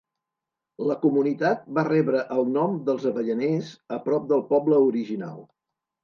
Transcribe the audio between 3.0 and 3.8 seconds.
avellaners